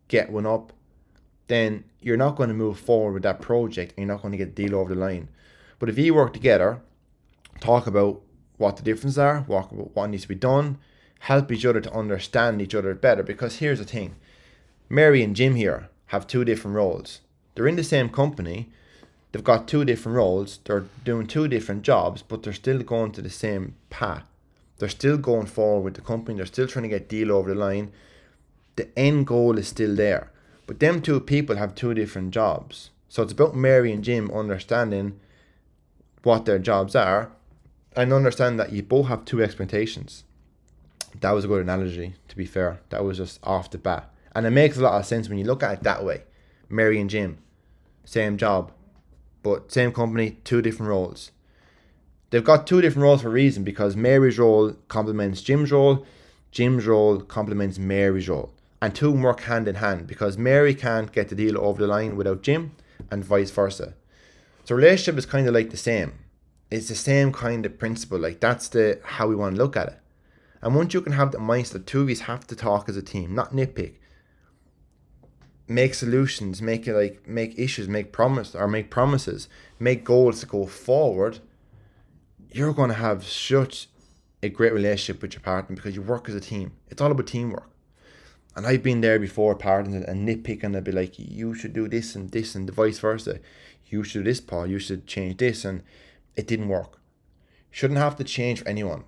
[0.09, 0.72] get one up,
[1.46, 4.38] then you're not going to move forward with that project and you're not going to
[4.38, 5.28] get the deal over the line.
[5.78, 6.81] But if you work together,
[7.61, 8.20] talk about
[8.57, 10.78] what the differences are, what, what needs to be done,
[11.21, 13.23] help each other to understand each other better.
[13.23, 14.16] Because here's the thing
[14.88, 17.21] Mary and Jim here, have two different roles.
[17.54, 18.71] They're in the same company,
[19.33, 23.23] they've got two different roles, they're doing two different jobs, but they're still going to
[23.23, 24.25] the same path.
[24.79, 27.59] They're still going forward with the company, they're still trying to get deal over the
[27.59, 27.92] line.
[28.77, 30.31] The end goal is still there.
[30.67, 32.90] But them two people have two different jobs.
[33.09, 35.19] So it's about Mary and Jim understanding
[36.23, 37.33] what their jobs are
[37.96, 40.25] and understand that you both have two expectations.
[41.21, 42.81] That was a good analogy, to be fair.
[42.90, 44.13] That was just off the bat.
[44.38, 46.22] And it makes a lot of sense when you look at it that way.
[46.68, 47.38] Mary and Jim,
[48.04, 48.70] same job,
[49.42, 51.32] but same company, two different roles.
[52.30, 56.06] They've got two different roles for a reason because Mary's role complements Jim's role.
[56.52, 58.52] Jim's role complements Mary's role.
[58.80, 62.14] And two work hand in hand because Mary can't get the deal over the line
[62.14, 62.76] without Jim
[63.10, 63.94] and vice versa.
[64.62, 66.12] So relationship is kind of like the same.
[66.70, 68.20] It's the same kind of principle.
[68.20, 69.98] Like that's the how we want to look at it.
[70.62, 73.02] And once you can have the mindset, two of you have to talk as a
[73.02, 73.94] team, not nitpick.
[75.69, 79.48] Make solutions, make it like make issues, make promise or make promises,
[79.79, 81.40] make goals to go forward.
[82.50, 83.88] You're gonna have such
[84.42, 86.73] a great relationship with your partner because you work as a team.
[86.88, 87.71] It's all about teamwork.
[88.56, 90.77] And I've been there before, partners and nitpicking.
[90.77, 93.38] I'd be like, you should do this and this and the vice versa.
[93.87, 94.66] You should do this, Paul.
[94.66, 95.83] You should change this, and
[96.35, 96.98] it didn't work.
[97.71, 99.04] Shouldn't have to change for anyone.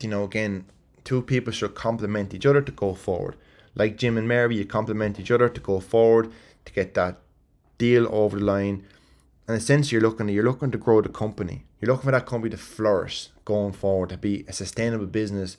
[0.00, 0.66] You know, again,
[1.04, 3.36] two people should complement each other to go forward.
[3.74, 6.30] Like Jim and Mary, you complement each other to go forward
[6.64, 7.18] to get that
[7.78, 8.84] deal over the line.
[9.48, 11.64] And essentially, you're looking you're looking to grow the company.
[11.80, 15.56] You're looking for that company to flourish going forward, to be a sustainable business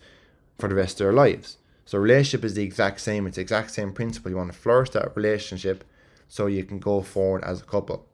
[0.58, 1.58] for the rest of their lives.
[1.86, 3.28] So relationship is the exact same.
[3.28, 4.32] It's the exact same principle.
[4.32, 5.84] You want to flourish that relationship
[6.30, 8.06] so you can go forward as a couple.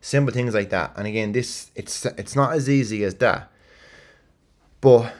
[0.00, 0.92] Simple things like that.
[0.96, 3.50] And again, this it's it's not as easy as that.
[4.80, 5.14] But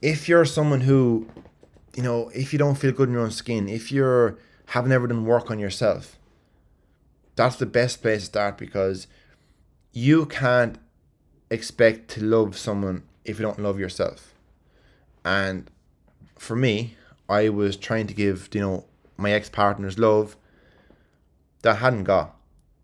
[0.00, 1.26] if you're someone who,
[1.96, 4.38] you know, if you don't feel good in your own skin, if you're
[4.68, 6.18] have never done work on yourself,
[7.36, 9.06] that's the best place to start because
[9.92, 10.78] you can't
[11.50, 14.34] expect to love someone if you don't love yourself.
[15.24, 15.70] And
[16.36, 16.96] for me,
[17.28, 18.84] I was trying to give, you know,
[19.16, 20.36] my ex partners love
[21.62, 22.36] that I hadn't got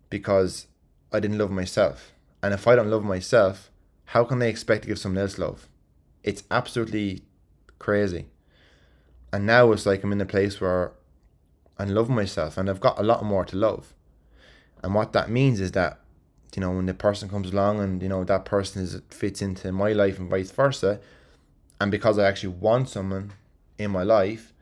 [0.08, 0.66] because
[1.12, 2.12] I didn't love myself.
[2.42, 3.70] And if I don't love myself,
[4.06, 5.68] how can they expect to give someone else love?
[6.22, 7.22] It's absolutely
[7.78, 8.26] crazy.
[9.32, 10.92] And now it's like I'm in a place where
[11.78, 13.94] I love myself and I've got a lot more to love.
[14.82, 16.00] And what that means is that,
[16.54, 19.72] you know, when the person comes along and, you know, that person is fits into
[19.72, 21.00] my life and vice versa,
[21.80, 23.32] and because I actually want someone
[23.78, 24.52] in my life,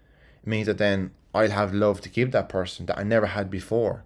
[0.42, 3.50] it means that then I'll have love to give that person that I never had
[3.50, 4.04] before.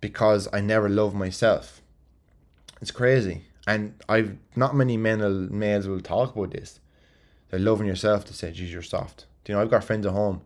[0.00, 1.80] Because I never loved myself.
[2.80, 3.42] It's crazy.
[3.66, 6.80] And I've not many men males will talk about this.
[7.52, 9.26] They're loving yourself to say, geez, you're soft.
[9.44, 10.40] Do you know, I've got friends at home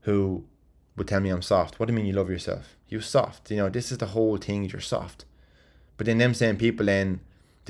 [0.00, 0.44] who
[0.96, 1.78] would tell me I'm soft.
[1.78, 2.76] What do you mean you love yourself?
[2.88, 3.50] You're soft.
[3.50, 5.26] You know, this is the whole thing, you're soft.
[5.98, 7.20] But then them same people then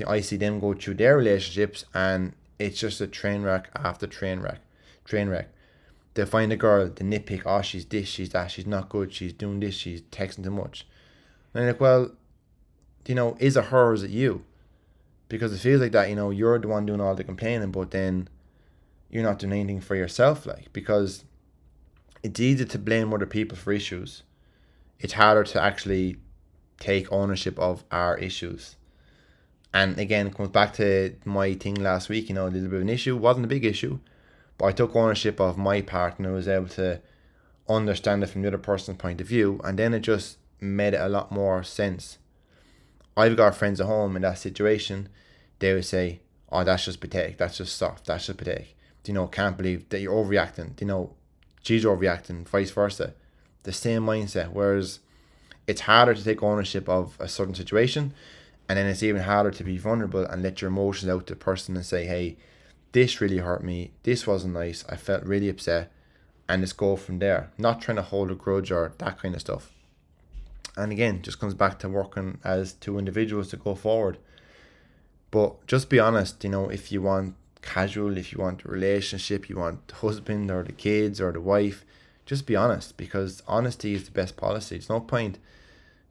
[0.07, 4.39] I see them go through their relationships and it's just a train wreck after train
[4.39, 4.61] wreck
[5.03, 5.49] train wreck.
[6.13, 9.33] They find a girl, they nitpick, oh, she's this, she's that, she's not good, she's
[9.33, 10.87] doing this, she's texting too much.
[11.53, 12.11] And I'm like, well,
[13.05, 14.45] you know, is it her or is it you?
[15.27, 17.91] Because it feels like that, you know, you're the one doing all the complaining, but
[17.91, 18.29] then
[19.15, 21.23] you're not doing anything for yourself, like, because
[22.21, 24.23] it's easy to blame other people for issues.
[24.99, 26.17] It's harder to actually
[26.79, 28.75] take ownership of our issues.
[29.73, 32.75] And again, it comes back to my thing last week, you know, a little bit
[32.75, 33.99] of an issue, wasn't a big issue,
[34.57, 36.99] but I took ownership of my part and I was able to
[37.69, 40.99] understand it from the other person's point of view, and then it just made it
[40.99, 42.17] a lot more sense.
[43.15, 45.07] I've got friends at home in that situation,
[45.59, 46.19] they would say,
[46.51, 48.75] Oh, that's just pathetic, that's just soft, that's just pathetic.
[49.07, 51.13] You know, can't believe that you're overreacting, you know,
[51.61, 53.13] she's overreacting, vice versa.
[53.63, 54.51] The same mindset.
[54.51, 54.99] Whereas
[55.67, 58.13] it's harder to take ownership of a certain situation,
[58.69, 61.39] and then it's even harder to be vulnerable and let your emotions out to the
[61.39, 62.37] person and say, Hey,
[62.91, 65.91] this really hurt me, this wasn't nice, I felt really upset,
[66.47, 67.51] and just go from there.
[67.57, 69.71] Not trying to hold a grudge or that kind of stuff.
[70.77, 74.17] And again, just comes back to working as two individuals to go forward.
[75.31, 77.35] But just be honest, you know, if you want
[77.65, 81.41] casual, if you want a relationship, you want the husband or the kids or the
[81.41, 81.83] wife,
[82.25, 84.77] just be honest because honesty is the best policy.
[84.77, 85.37] It's no point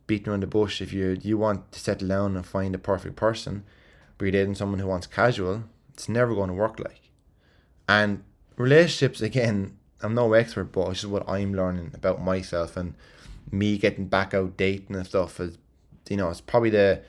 [0.07, 3.17] beating around the bush if you you want to settle down and find the perfect
[3.17, 3.65] person,
[4.19, 7.11] but you're dating someone who wants casual, it's never going to work like.
[7.89, 8.23] And
[8.57, 12.95] relationships, again, I'm no expert, but it's just what I'm learning about myself and
[13.51, 15.41] me getting back out dating and stuff.
[15.41, 15.57] Is,
[16.09, 17.03] you know, it's probably the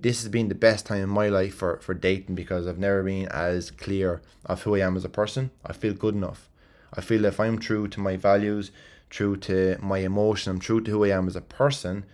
[0.00, 3.02] this has been the best time in my life for, for dating because I've never
[3.02, 5.50] been as clear of who I am as a person.
[5.64, 6.48] I feel good enough.
[6.94, 8.70] I feel if I'm true to my values,
[9.10, 12.04] true to my emotion, I'm true to who I am as a person,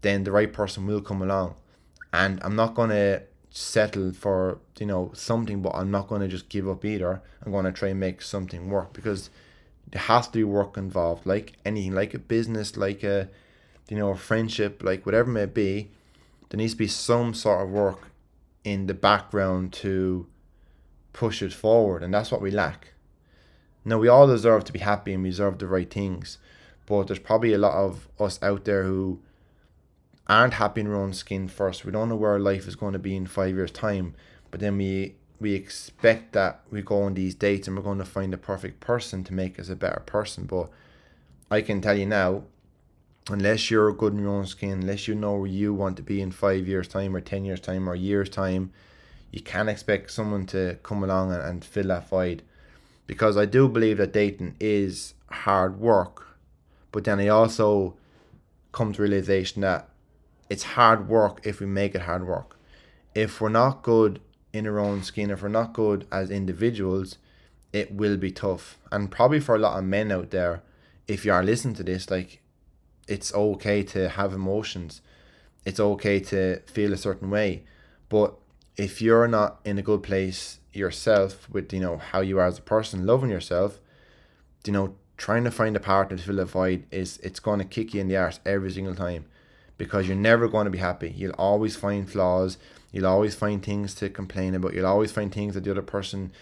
[0.00, 1.54] then the right person will come along.
[2.12, 3.22] And I'm not gonna
[3.56, 7.72] settle for you know something but i'm not to just give up either i'm to
[7.72, 9.30] try and make something work because
[9.90, 13.30] there has to be work involved like anything like a business like a
[13.88, 15.88] you know a friendship like whatever it may be
[16.48, 18.10] there needs to be some sort of work
[18.64, 20.26] in the background to
[21.12, 22.92] push it forward and that's what we lack
[23.84, 26.38] now we all deserve to be happy and we deserve the right things
[26.86, 29.20] but there's probably a lot of us out there who
[30.28, 31.84] aren't happy in our own skin first.
[31.84, 34.14] We don't know where life is going to be in five years' time,
[34.50, 38.06] but then we we expect that we go on these dates and we're going to
[38.06, 40.46] find the perfect person to make us a better person.
[40.46, 40.70] But
[41.50, 42.44] I can tell you now,
[43.28, 46.20] unless you're good in your own skin, unless you know where you want to be
[46.20, 48.72] in five years' time or ten years' time or year's time,
[49.32, 52.42] you can't expect someone to come along and, and fill that void.
[53.06, 56.26] Because I do believe that dating is hard work,
[56.92, 57.96] but then I also
[58.72, 59.88] come to realization that
[60.48, 62.58] it's hard work if we make it hard work.
[63.14, 64.20] If we're not good
[64.52, 67.18] in our own skin, if we're not good as individuals,
[67.72, 68.78] it will be tough.
[68.92, 70.62] And probably for a lot of men out there,
[71.08, 72.40] if you are listening to this, like
[73.06, 75.00] it's okay to have emotions.
[75.64, 77.64] It's okay to feel a certain way.
[78.08, 78.34] But
[78.76, 82.58] if you're not in a good place yourself with, you know, how you are as
[82.58, 83.80] a person, loving yourself,
[84.64, 87.94] you know, trying to find a partner to fill a void is it's gonna kick
[87.94, 89.24] you in the arse every single time
[89.78, 91.12] because you're never going to be happy.
[91.16, 92.58] You'll always find flaws.
[92.92, 94.74] You'll always find things to complain about.
[94.74, 96.32] You'll always find things that the other person,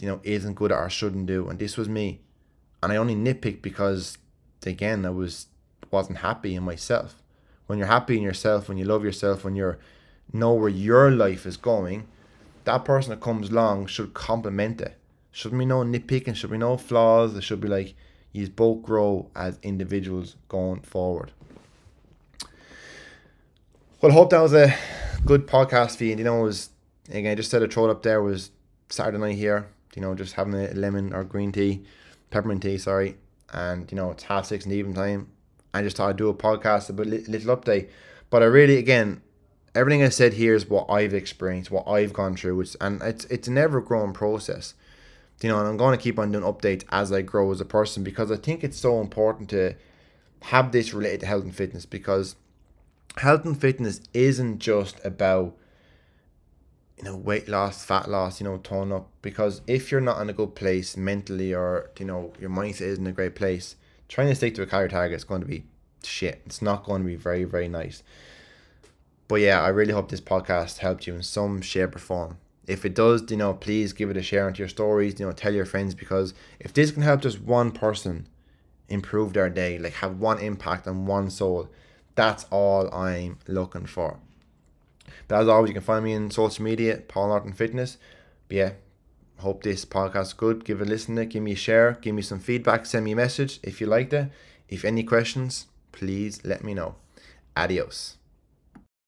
[0.00, 1.48] you know, isn't good at or shouldn't do.
[1.48, 2.20] And this was me.
[2.82, 4.18] And I only nitpick because,
[4.64, 5.46] again, I was
[5.94, 7.22] wasn't happy in myself.
[7.66, 9.76] When you're happy in yourself, when you love yourself, when you
[10.32, 12.06] know where your life is going,
[12.64, 14.96] that person that comes along should complement it.
[15.30, 16.34] Shouldn't be no nitpicking.
[16.34, 17.36] Should be no flaws.
[17.36, 17.94] It should be like
[18.32, 21.32] you both grow as individuals going forward.
[24.00, 24.74] Well, I hope that was a
[25.24, 26.16] good podcast for you.
[26.16, 26.70] You know, it was
[27.08, 28.50] again I just said a it up there was
[28.90, 29.68] Saturday night here.
[29.94, 31.84] You know, just having a lemon or green tea,
[32.30, 33.16] peppermint tea, sorry,
[33.52, 35.28] and you know it's half six in the evening time.
[35.74, 37.90] I just thought I'd do a podcast, a little update.
[38.30, 39.22] But I really, again,
[39.74, 43.48] everything I said here is what I've experienced, what I've gone through, and it's it's
[43.48, 44.74] an ever growing process.
[45.42, 47.64] You know, and I'm going to keep on doing updates as I grow as a
[47.64, 49.74] person because I think it's so important to
[50.42, 52.36] have this related to health and fitness because
[53.16, 55.56] health and fitness isn't just about
[56.98, 60.30] you know weight loss fat loss you know tone up because if you're not in
[60.30, 63.76] a good place mentally or you know your mindset isn't a great place
[64.08, 65.64] trying to stick to a calorie target is going to be
[66.02, 68.02] shit it's not going to be very very nice
[69.28, 72.84] but yeah i really hope this podcast helped you in some shape or form if
[72.84, 75.54] it does you know please give it a share into your stories you know tell
[75.54, 78.26] your friends because if this can help just one person
[78.88, 81.68] improve their day like have one impact on one soul
[82.14, 84.18] that's all I'm looking for.
[85.28, 87.98] But as always, you can find me in social media, Paul Norton Fitness.
[88.48, 88.70] But yeah,
[89.44, 90.64] hope this podcast good.
[90.64, 93.60] Give a listen, give me a share, give me some feedback, send me a message
[93.62, 94.30] if you liked it.
[94.68, 96.96] If any questions, please let me know.
[97.54, 98.23] Adios.